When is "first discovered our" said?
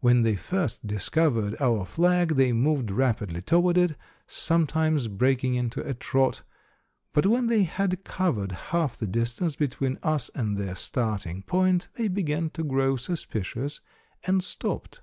0.34-1.84